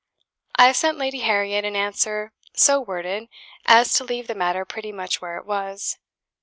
I 0.55 0.65
have 0.65 0.77
sent 0.77 0.97
Lady 0.97 1.19
Harriette 1.19 1.63
an 1.63 1.75
answer 1.75 2.33
so 2.55 2.81
worded 2.81 3.29
as 3.67 3.93
to 3.93 4.03
leave 4.03 4.25
the 4.25 4.33
matter 4.33 4.65
pretty 4.65 4.91
much 4.91 5.21
where 5.21 5.37
it 5.37 5.45
was. 5.45 5.99